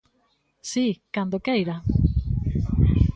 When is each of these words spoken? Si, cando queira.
Si, 0.71 0.85
cando 1.15 1.37
queira. 1.45 1.75